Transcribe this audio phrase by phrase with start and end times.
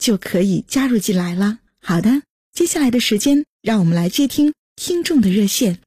[0.00, 1.58] 就可以加入进来了。
[1.82, 2.08] 好的，
[2.50, 5.78] 接下来的时间，让我们来接听听众的热线。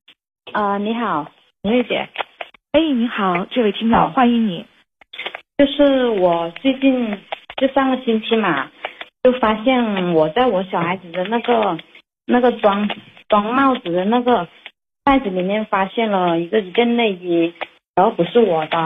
[0.54, 1.32] 呃，你好，
[1.64, 2.08] 梅姐。
[2.72, 4.66] 哎，你好，这位听众，欢迎你。
[5.58, 7.18] 就是我最近
[7.58, 8.70] 就上个星期嘛，
[9.24, 11.78] 就发现我在我小孩子的那个
[12.26, 12.88] 那个装
[13.28, 14.48] 装帽子的那个。
[15.06, 17.54] 袋子里面发现了一个一件内衣，
[17.94, 18.78] 然后不是我的，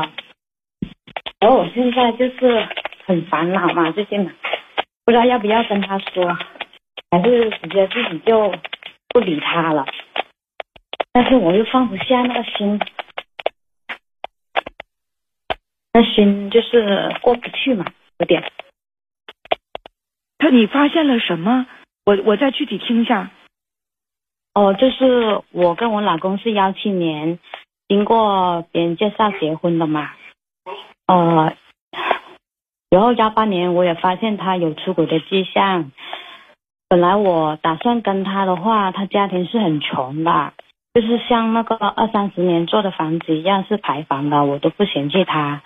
[1.40, 2.68] 然后我现在就是
[3.06, 4.28] 很烦恼嘛，最近
[5.08, 6.38] 不知道要不要跟他说，
[7.10, 8.54] 还是直接自己就
[9.08, 9.86] 不理他了。
[11.14, 12.78] 但是我又放不下那个心，
[15.94, 17.86] 那心就是过不去嘛，
[18.20, 18.52] 有点。
[20.40, 21.66] 他你发现了什么？
[22.06, 23.32] 我我再具体听一下。
[24.54, 27.40] 哦，就是我跟我老公是幺七年，
[27.88, 30.12] 经过别人介绍结婚的嘛。
[31.06, 31.56] 呃，
[32.90, 35.92] 然后幺八年我也发现他有出轨的迹象。
[36.90, 40.54] 本来我打算跟他的话，他家庭是很穷的，
[40.94, 45.62] 就是像那个二三十年做的房子一样是排房的，我都不嫌弃他。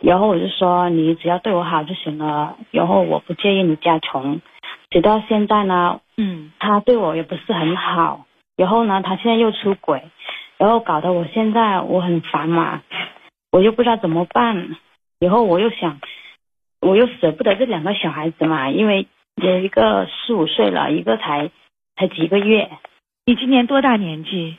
[0.00, 4.40] 然后我就说你只要对我好就行了，然后我不介意你家穷。
[4.90, 6.00] 直到现在呢。
[6.20, 8.26] 嗯，他对我也不是很好，
[8.56, 10.02] 然后呢，他现在又出轨，
[10.56, 12.82] 然后搞得我现在我很烦嘛，
[13.52, 14.76] 我又不知道怎么办，
[15.20, 16.00] 以后我又想，
[16.80, 19.06] 我又舍不得这两个小孩子嘛，因为
[19.36, 21.50] 有一个四五岁了，一个才
[21.96, 22.70] 才几个月。
[23.26, 24.56] 你今年多大年纪？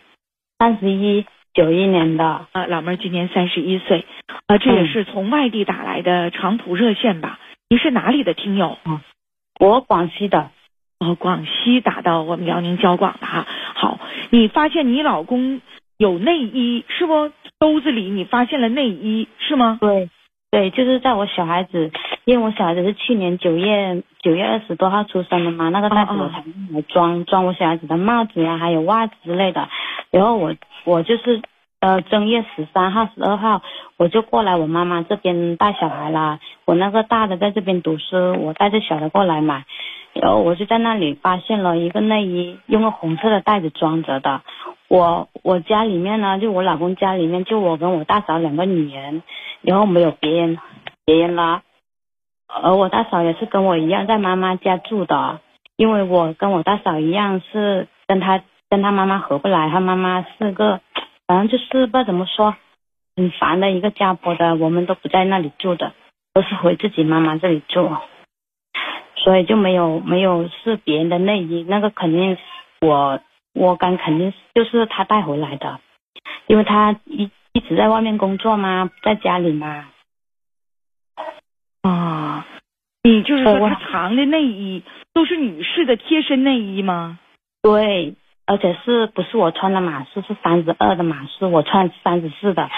[0.58, 2.48] 三十一，九一年的。
[2.52, 4.06] 啊，老妹儿今年三十一岁，
[4.48, 7.40] 啊，这也是从外地打来的长途热线吧？
[7.70, 8.78] 你是哪里的听友？
[8.84, 9.02] 啊，
[9.60, 10.52] 我广西的。
[11.00, 13.48] 哦，广西打到我们辽宁交广的哈。
[13.74, 14.00] 好，
[14.32, 15.62] 你发现你老公
[15.98, 17.32] 有内衣是不？
[17.58, 19.80] 兜子里你发现了内衣是吗？
[19.82, 20.10] 对，
[20.50, 21.92] 对，就是在我小孩子，
[22.26, 29.68] 因为我小孩子是去年九月九月二十多号出生的嘛，那个袋子我才来装装我小孩子的帽子呀，还有袜子之类的。
[30.12, 31.42] 然后我我就是
[31.80, 33.62] 呃正月十三号、十二号
[33.98, 36.40] 我就过来我妈妈这边带小孩啦。
[36.66, 39.66] 我那个大的在这边读书，我带着小的过来买。
[40.14, 44.42] 然后我就在那里发现了一个内衣，用个红色的袋子装着的。
[44.88, 49.22] 我我家里面呢，就我老公家里面，就我跟我大嫂两个女人，
[49.62, 50.58] 然后没有别人，
[51.06, 51.62] 别人了。
[52.52, 55.40] 而我大嫂也是跟我一样在妈妈家住的，
[55.78, 60.82] 因为我跟我大嫂一样是跟她跟她妈妈合不来，她妈妈是个，
[61.28, 62.56] 反正就是不知道怎么说，
[63.16, 65.94] 很烦的一个家婆的，我们都不在那里住的，
[66.34, 67.90] 都是回自己妈妈这里住。
[69.16, 72.38] 所以就没有没有是别人的内衣，那个肯定
[72.82, 73.20] 我
[73.54, 75.80] 我敢肯定就是她带回来的，
[76.48, 79.86] 因为她一一直在外面工作嘛，在家里嘛。
[81.82, 82.46] 啊，
[83.04, 87.20] 你就是说他藏的内衣都是女士的贴身内衣吗？
[87.62, 92.70] 对，而且是不是我穿的码数是三十二的码数，我穿三十四的。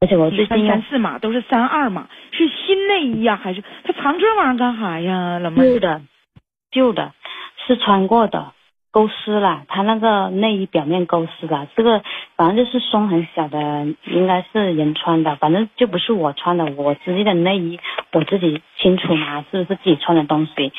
[0.00, 5.38] 而且我最近三四码都是三二码，是新内衣呀，还是他藏这玩意儿干啥呀？
[5.38, 6.02] 老妹儿，旧的，
[6.70, 7.12] 旧的，
[7.66, 8.52] 是穿过的，
[8.94, 9.64] 勾丝了。
[9.66, 12.00] 他那个内衣表面勾丝了，这个
[12.36, 13.58] 反正就是松很小的，
[14.04, 16.64] 应该是人穿的，反正就不是我穿的。
[16.76, 17.80] 我自己的内衣
[18.12, 20.72] 我自己清楚嘛，是不是自己穿的东西？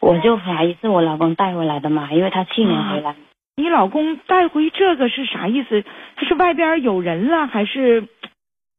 [0.00, 3.14] 我就怀疑是我老公带回来的嘛，因为他去年回来。
[3.54, 5.84] 你老公带回这个是啥意思？
[6.16, 8.08] 他是外边有人了，还是？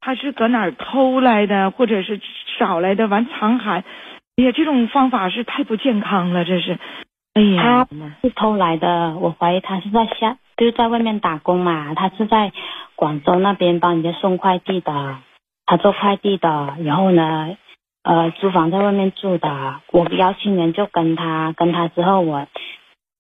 [0.06, 2.20] 他是搁哪偷来的，或者是
[2.60, 3.08] 找来的？
[3.08, 3.86] 完藏海，
[4.36, 6.78] 哎呀，这种方法是太不健康了，这是。
[7.34, 11.96] 哎呀，他是偷来的，我怀疑他是在下，就是在外面打工嘛。
[11.96, 12.52] 他是在
[12.96, 15.18] 广州那边帮人家送快递的，
[15.66, 16.76] 他做快递的。
[16.84, 17.58] 然后呢，
[18.04, 19.82] 呃租房在外面住的。
[19.92, 22.46] 我幺七年就跟他，跟他之后我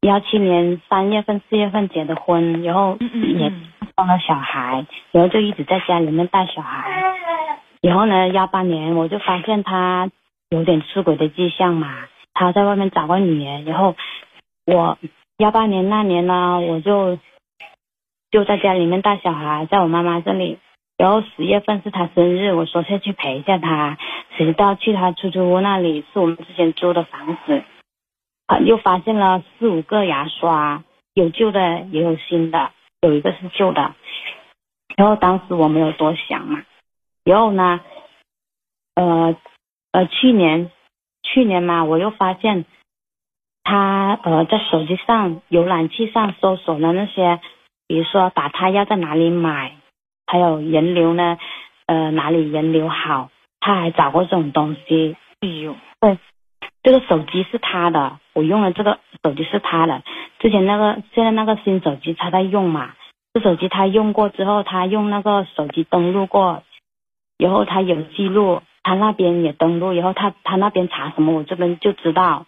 [0.01, 3.67] 幺七年三月份、四月份结的婚，然后也嗯
[3.97, 7.01] 生了小孩，然后就一直在家里面带小孩。
[7.81, 10.11] 然后呢，幺八年我就发现他
[10.49, 11.87] 有点出轨的迹象嘛，
[12.33, 13.95] 他在外面找个女人，然后
[14.65, 14.97] 我
[15.37, 17.17] 幺八年那年呢，我就
[18.31, 20.59] 就在家里面带小孩，在我妈妈这里。
[20.95, 23.97] 然后十月份是他生日，我说下去陪一下他，
[24.37, 27.63] 谁知道去他出租屋那里是我们之前租的房子，
[28.63, 30.83] 又发现了四五个牙刷，
[31.15, 32.71] 有旧的也有新的，
[33.01, 33.95] 有一个是旧的。
[34.95, 36.61] 然后当时我没有多想嘛，
[37.25, 37.81] 然后呢，
[38.93, 39.35] 呃
[39.91, 40.69] 呃，去年
[41.23, 42.65] 去年嘛，我又发现
[43.63, 47.39] 他呃在手机上浏览器上搜索的那些，
[47.87, 49.77] 比如说打胎要在哪里买，
[50.27, 51.37] 还有人流呢，
[51.87, 53.29] 呃哪里人流好，
[53.59, 55.15] 他还找过这种东西。
[55.39, 55.75] 哎呦，
[56.83, 60.03] 这个手机是他的，我用了这个手机是他的。
[60.39, 62.93] 之前那个现在那个新手机他在用嘛，
[63.33, 66.63] 这手机他用过之后，他用那个手机登录过，
[67.37, 72.45] 然后他有记录，他那边也登录，然后他他那边查什么，我这边就知道。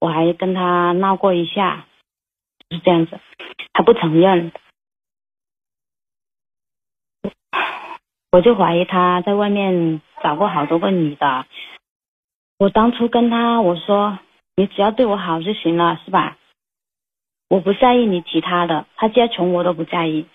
[0.00, 1.86] 我还跟他闹过一下，
[2.68, 3.20] 就是这样子，
[3.72, 4.52] 他不承认，
[8.32, 11.46] 我就怀疑他在外面找过好多个女的。
[12.58, 14.18] 我当初跟他我说，
[14.56, 16.36] 你只要对我好就行了，是吧？
[17.48, 20.26] 我不在意你其他的，他既然穷我都不在意。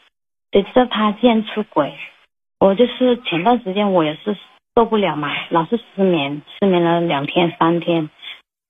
[0.52, 1.96] 谁知道他竟然出轨，
[2.60, 4.36] 我就是前段时间我也是
[4.76, 8.10] 受不了嘛，老是失眠，失眠了两天三天，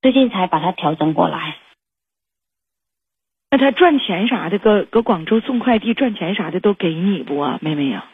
[0.01, 1.55] 最近才把它调整过来。
[3.51, 8.05] 那他赚钱啥的，搁搁广州送快递赚钱啥的都给你不啊，妹妹呀、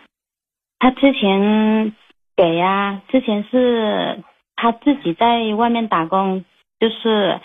[0.80, 1.94] 他之前
[2.38, 4.24] 给呀、之前是
[4.56, 6.46] 他自己在外面打工，
[6.80, 7.40] 就是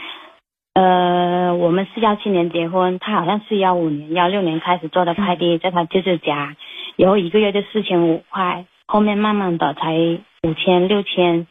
[0.74, 6.54] 呃，我们是幺七年结婚，他好像是幺五年、幺六年开始做的快递，在他舅舅家，
[6.96, 9.96] 然后一个月就四千五块，后面慢慢的才
[10.42, 11.46] 五千、六千，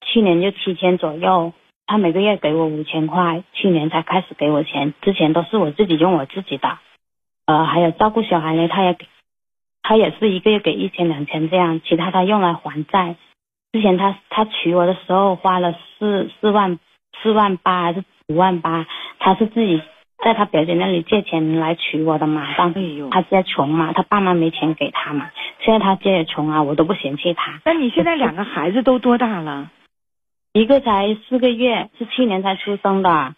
[0.00, 1.52] 去年就七千左右。
[1.86, 6.78] 他每个月给我五千块，去年才开始给我钱，之前都是我自己用我自己的。
[7.44, 9.06] 呃，还有照顾小孩呢，他也给
[9.82, 13.16] 他也是一个月给一千两千这样，其他他用来还债。
[13.72, 16.78] 之前他他娶我的时候花了四四万
[17.22, 18.86] 四万八还是五万八，
[19.18, 19.82] 他是自己
[20.24, 22.54] 在他表姐那里借钱来娶我的嘛。
[22.56, 25.30] 当时他家穷嘛，他爸妈没钱给他嘛。
[25.64, 27.60] 现在他家也穷啊，我都不嫌弃他。
[27.64, 29.70] 那你现在两个孩子都多大了？
[30.52, 33.34] 一个才四个月，是去年才出生的，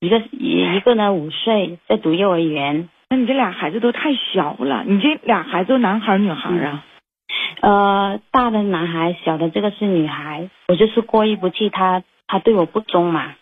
[0.00, 2.88] 一个一一个呢五岁，在读幼儿园。
[3.10, 6.84] 那你这俩孩子都太小了，你这俩孩子都男孩女孩儿啊？
[7.60, 10.48] 呃，大的男孩，小的这个是女孩。
[10.68, 13.34] 我就是过意不去，他他对我不忠嘛。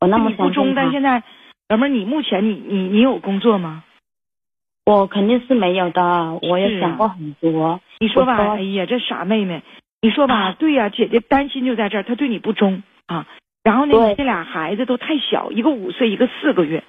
[0.00, 1.22] 我那么你不忠，但现在，
[1.68, 3.84] 老妹儿，你目前你你你有工作吗？
[4.98, 6.38] 我肯定是没有的。
[6.42, 7.80] 我也想过很多。
[8.00, 9.62] 你说吧，哎呀，这傻妹妹，
[10.02, 13.26] 你说吧，啊对呀、姐姐担心就在这儿，她对你不忠啊。
[13.62, 16.82] 然后呢，你这俩孩子都太小，一个五岁，一个四个月，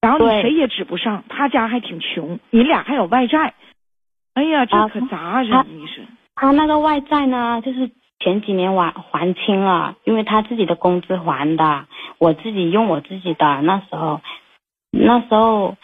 [0.00, 3.54] 然后你谁也指不上，他家还挺穷，你俩还有外债，
[4.34, 5.50] 哎呀，这啊可咋整？
[5.50, 6.04] 他你说，
[6.34, 7.90] 他那个外债呢，就是
[8.20, 11.86] 前几年还还清了，因为他自己的工资还的，
[12.18, 13.60] 我自己用我自己的。
[13.60, 14.22] 那时候，
[14.90, 15.76] 那时候，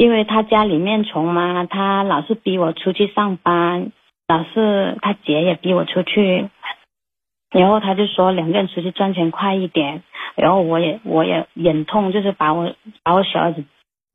[0.00, 3.92] 因为他家里面穷嘛，他老是逼我出去上班，
[4.26, 6.48] 老是他姐也逼我出去，
[7.50, 10.02] 然后他就说两个人出去赚钱快一点，
[10.36, 13.62] 然后我也我也忍痛，就是把我把我小儿子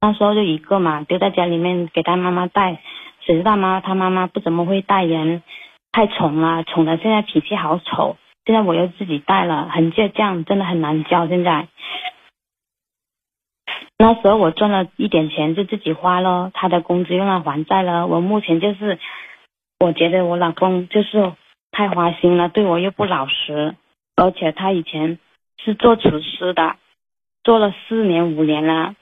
[0.01, 2.79] 那时候就一个嘛，丢在家里面给他妈妈带。
[3.21, 3.79] 谁知道吗？
[3.85, 5.43] 他妈妈不怎么会带人，
[5.91, 8.17] 太宠了，宠的现在脾气好丑。
[8.47, 11.27] 现在我又自己带了，很倔强，真的很难教。
[11.27, 11.67] 现在
[13.97, 18.07] 那时候我赚了一点钱就自己花了，他的工资用来还债了。
[18.07, 18.99] 我目前就是，
[19.79, 21.31] 我觉得我老公就是
[21.71, 23.75] 太花心了，对我又不老实，
[24.15, 25.17] 而且他以前
[25.63, 26.75] 是做厨师的，
[27.43, 28.95] 做了四年五年了。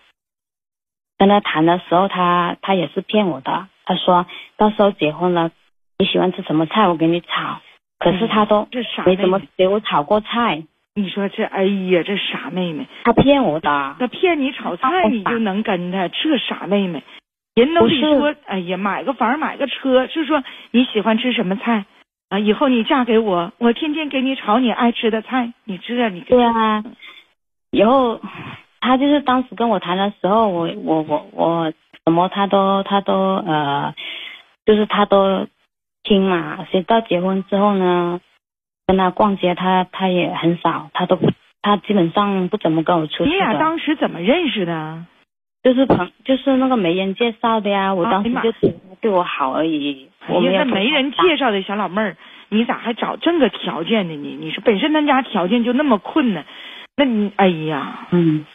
[1.18, 3.68] 跟他谈的时候，他他也是骗我的。
[3.86, 5.52] 他说到时候结婚了，
[5.98, 7.62] 你喜欢吃什么菜，我给你炒。
[7.98, 8.68] 可是他都
[9.06, 10.64] 没怎么给我炒过菜，
[10.96, 13.96] 你说这，哎呀，这傻妹妹，他骗我的。
[14.00, 17.02] 他骗你炒菜，你就能跟他，这傻妹妹，
[17.56, 21.86] 人都得说，哎呀，买个房买个车，就说你喜欢吃什么菜
[22.30, 22.38] 啊？
[22.38, 26.84] 以后你嫁给我，我天天给你炒你爱吃的菜，你知道你对啊，
[27.72, 28.22] 以后
[28.80, 31.74] 他就是当时跟我谈的时候，我我我我
[32.06, 33.96] 什么他都他都呃，
[34.64, 35.48] 就是他都
[36.04, 36.68] 听嘛。
[36.70, 38.22] 谁到结婚之后呢，
[38.88, 43.30] 跟他逛街，他他也很少，他都不，他基本上不怎么跟我出去的。
[43.30, 45.06] 你俩当时怎么认识的？
[45.64, 47.94] 就是朋，就是那个媒人介绍的呀。
[47.94, 52.18] 我啊当时就觉得他对我好而已，我没哎呀，有那没人介绍的小老妹儿，
[52.50, 54.16] 你咋还找这个条件呢？
[54.16, 56.46] 你你说本身他家条件就那么困难，
[56.98, 58.46] 那你哎呀，嗯，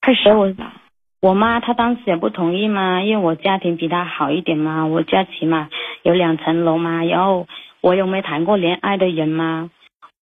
[0.00, 0.72] 太所以我傻了。
[1.20, 5.68] 我妈她当时也不同意嘛，因为我家庭比她好一点嘛，我家起码
[6.02, 7.46] 有两层楼嘛，然后
[7.80, 9.70] 我有没谈过恋爱的人吗，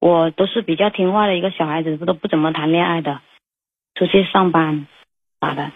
[0.00, 3.20] 我都是比较听话的一个小孩子，都不怎么谈恋爱的，
[3.94, 4.86] 出去上班
[5.40, 5.70] 咋的。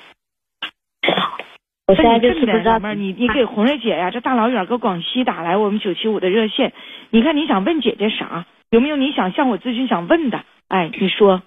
[1.86, 6.72] 我现在就是不知道老妹儿，你你给红瑞姐呀，这大老远搁广西打来我们九七五的热线，
[7.10, 8.46] 你看你想问姐姐啥？
[8.70, 10.44] 有没有你想向我咨询想问的？
[10.68, 11.42] 哎，你说。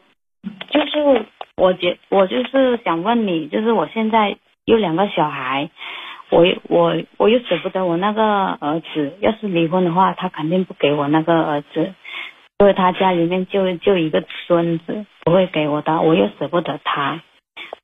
[0.69, 1.25] 就是
[1.55, 5.71] 我姐我就是想问你，就是我现在有两个小孩，
[6.29, 11.93] 我我我又舍不得我那个儿子，要是离婚的话，他肯定不给我那个儿子，
[12.59, 17.21] 因为他家里面就就一个孙子，不会给我的，我又舍不得他，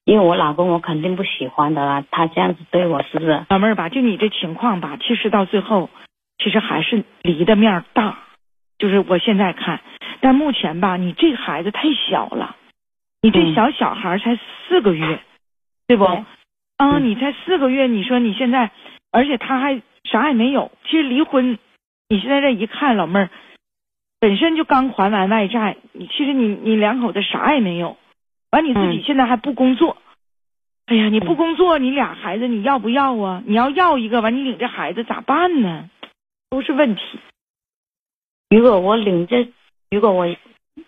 [0.05, 3.45] 因为我老公我肯定不喜欢的啦，他这样子对我是不是？
[3.49, 5.89] 老妹儿吧，就你这情况吧，其实到最后，
[6.43, 8.17] 其实还是离的面儿大。
[8.79, 9.79] 就是我现在看，
[10.21, 12.55] 但目前吧，你这孩子太小了，
[13.21, 14.35] 你这嗯小小孩儿才
[14.67, 15.19] 四个月，
[15.85, 16.05] 对不？
[16.05, 16.25] 对
[16.99, 18.71] 你才四个月，你说你现在，
[19.11, 20.71] 而且他还啥也没有。
[20.85, 21.57] 其实离婚，
[22.09, 23.29] 你现在这一看，老妹儿
[24.19, 27.97] 本身就刚还完外债，你其实你你两口子啥也没有，
[28.51, 29.97] 完你自己嗯现在还不工作。
[30.87, 33.41] 哎呀，你不工作，你俩孩子你要不要啊？
[33.45, 35.89] 你要要一个，完你领这孩子咋办呢？
[36.49, 37.01] 都是问题。
[38.49, 39.47] 如果我领这，
[39.89, 40.27] 如果我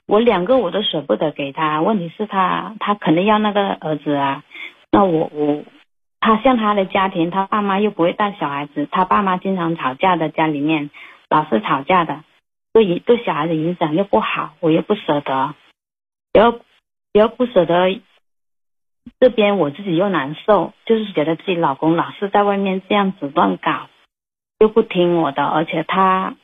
[0.06, 4.44] 我两个我都舍不得给他，问题是他他肯定要那个儿子啊，
[4.92, 5.64] 那我我
[6.24, 10.90] 他像他的家庭，他爸妈又不会带小孩子，他爸妈经常吵架的，家里面
[11.30, 12.24] 老是吵架的，
[12.72, 15.54] 对对小孩子影响又不好，我又不舍得，
[16.32, 16.62] 然后
[17.12, 18.00] 然后不舍得，
[19.20, 23.90] 这边我自己又难受，就是觉得自己老公老是在外面这样子乱搞，
[24.60, 26.36] 又不听我的，而且他。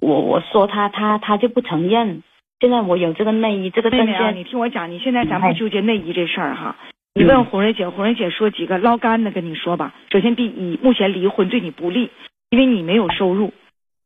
[0.00, 2.22] 我我说他他他就不承认。
[2.60, 6.76] 现在我有这个内衣，这个证件，你听我讲，你现在咱不哎纠结内衣这事儿哈。
[7.18, 9.92] 你问红瑞姐，红瑞姐说几个捞干的跟你说吧。
[10.12, 12.10] 首先，第一，目前离婚对你不利，
[12.48, 13.52] 因为你没有收入，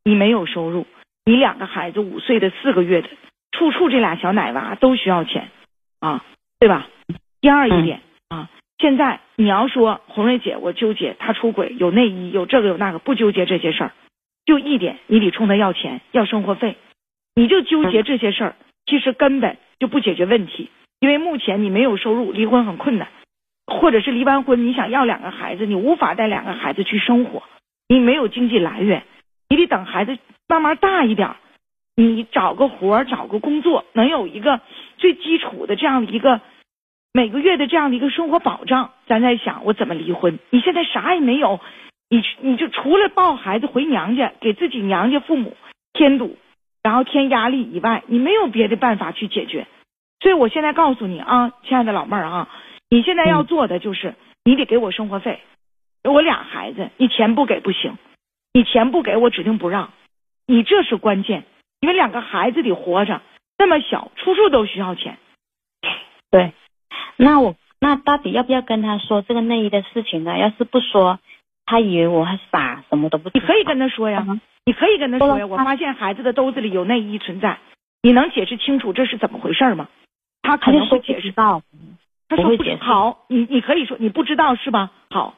[0.03, 0.87] 你没有收入，
[1.23, 3.09] 你两个孩子五岁的、四个月的，
[3.51, 5.49] 处处这俩小奶娃都需要钱
[5.99, 6.25] 啊，
[6.59, 6.87] 对吧？
[7.39, 13.91] 第二一点、啊，现在你要说红瑞姐，我纠结他出轨有内衣有这个有那个，不纠结这些事儿，
[14.47, 16.77] 就一点，你得冲他要钱要生活费，
[17.35, 18.55] 你就纠结这些事儿，
[18.87, 20.71] 其实根本就不解决问题，
[21.03, 23.09] 因为目前你没有收入，离婚很困难，
[23.67, 27.43] 或者是离完婚你想要两个孩子，你无法带两个孩子去生活，
[27.89, 29.03] 你没有经济来源，
[29.49, 30.17] 你得等孩子
[30.47, 31.31] 慢慢大一点，
[31.97, 34.61] 你找个活儿，找个工作，能有一个
[34.97, 36.39] 最基础的这样的一个
[37.11, 40.39] 每个月的这样的一个生活保障，咱再想我怎么离婚？
[40.51, 41.59] 你现在啥也没有，
[42.09, 45.57] 你你就除了抱孩子回娘家，给自己娘家父母
[45.91, 46.37] 添堵，
[46.81, 49.67] 然后添压力以外，你没有别的办法去解决。
[50.23, 52.47] 所以我现在告诉你啊，亲爱的老妹儿啊，
[52.89, 54.15] 你现在要做的就是，
[54.45, 55.41] 你得给我生活费，
[56.01, 57.97] 我俩孩子，你钱不给不行，
[58.53, 59.91] 你钱不给我指定不让，
[60.47, 61.43] 你这是关键，
[61.81, 63.21] 因为两个孩子得活着，
[63.57, 65.17] 那么小，处处都需要钱。
[66.31, 66.53] 对。
[67.17, 70.37] 那我那到底要不要跟他说这个内衣的事情呢？
[70.37, 71.19] 要是不说，
[71.65, 73.41] 他以为我还傻，什么都不知道。
[73.41, 75.45] 你可以跟他说呀，嗯你可以跟他说呀。
[75.45, 77.59] 我发现孩子的兜子里有内衣存在，
[78.01, 79.89] 你能解释清楚这是怎么回事吗？
[80.43, 81.21] 他可他就说不能会解释。
[81.29, 81.63] 知道。
[82.29, 84.91] 他说不解释好，你你可以说你不知道是吧？
[85.09, 85.35] 好，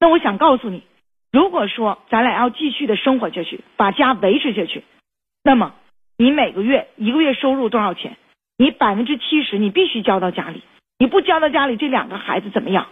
[0.00, 0.82] 那我想告诉你，
[1.30, 4.84] 如果说咱俩要继续的生活下去，把家维持下去，
[5.42, 5.74] 那么
[6.16, 8.16] 你每个月一个月收入多少钱？
[8.58, 10.62] 你百分之七十你必须交到家里，
[10.98, 12.86] 你不交到家里，这两个孩子怎么样？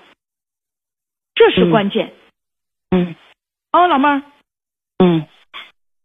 [1.34, 2.12] 这是嗯关键。
[2.90, 3.14] 嗯
[3.72, 4.22] 哦，老妹儿，
[4.98, 5.26] 嗯。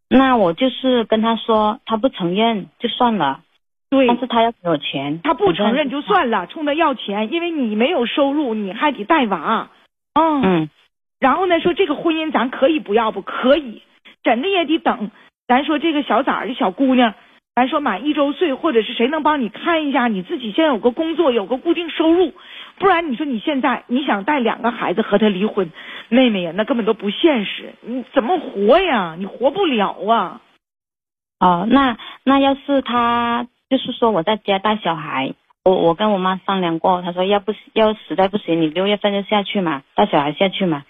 [0.07, 3.43] 那我就是跟他说，他不承认就算了，
[3.89, 5.21] 对，但是他要给我钱。
[5.23, 9.69] 他不承认就算了，冲他要钱，因为你没有收入，你还得带娃。
[10.13, 10.69] 嗯，嗯
[11.19, 13.81] 然后呢，说这个婚姻咱可以不要不可以，
[14.23, 15.11] 怎的也得等。
[15.47, 17.13] 咱说这个小崽儿这小姑娘，
[17.53, 22.33] 咱说满一周岁，或者是谁能帮你看一下，你自己先有个工作，有个固定收入，
[22.79, 25.71] 不然你说你现在你想带两个孩子和他离婚，
[26.09, 29.15] 妹妹呀，那根本都不现实，你怎么活呀？
[29.17, 30.41] 你活不了啊！
[31.39, 40.83] 哦，那那要是他就是说我在家带小孩，我我跟我妈商量过，她说要不要实在不行，你六月份就下去嘛，带小孩下去嘛，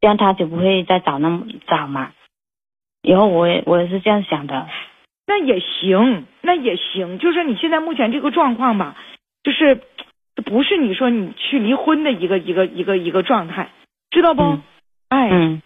[0.00, 2.12] 这样他就不会再找那么早嘛。
[3.02, 4.68] 以后我也我也是这样想的，
[5.26, 7.18] 那也行，那也行。
[7.18, 8.96] 就是你现在目前这个状况吧，
[9.42, 9.80] 就是
[10.44, 13.70] 不是你说你去离婚的一个一个一个一个状态，
[14.10, 14.42] 知道不？
[14.42, 14.62] 嗯
[15.08, 15.62] 哎，嗯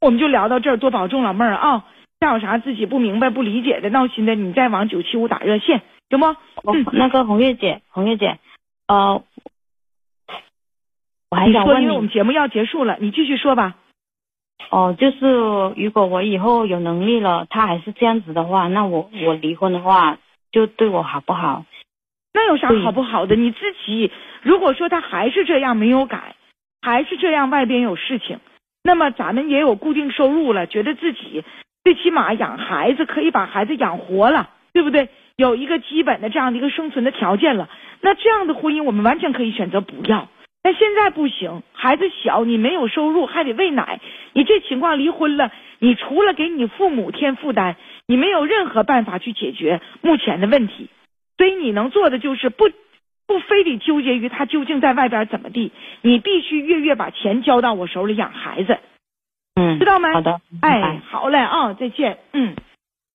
[0.00, 1.86] 我们就聊到这儿，多保重，老妹儿啊。
[2.20, 6.26] 再有啥自己不明白、不理解的、闹心的，你再往九七五打热线，行不？
[6.62, 8.38] 我嗯那个红月姐，红月姐，
[8.88, 9.22] 呃，
[11.30, 13.76] 我还想问因为我们节目要结束了，你继续说吧。
[14.70, 15.26] 哦，就是
[15.76, 20.18] 如果我以后有能力了，他还是这样子的话，那我我离婚的话，
[20.50, 21.64] 就对我好不好？
[22.34, 23.36] 那有啥好不好的？
[23.36, 24.10] 你自己
[24.42, 26.34] 如果说他还是这样没有改，
[26.82, 28.40] 还是这样外边有事情，
[28.82, 31.44] 那么咱们也有固定收入了，觉得自己
[31.88, 35.08] 最起码养孩子可以把孩子养活了，对不对？
[35.36, 37.70] 有一个基本的这样的一个生存的条件了，
[38.02, 40.28] 那这样的婚姻我们完全可以选择不要。
[40.62, 44.00] 但现在不行，孩子小，你没有收入，还得喂奶，
[44.34, 47.76] 你这情况离婚了，你除了给你父母添负担，
[48.06, 50.90] 你没有任何办法去解决目前的问题。
[51.38, 52.68] 所以你能做的就是不
[53.26, 58.76] 不非得纠结于他究竟在外边怎么地，你必须月月把钱交到我手里养孩子，
[59.58, 60.12] 嗯知，道吗？
[60.12, 62.54] 好的，哎，好嘞啊，再见，嗯。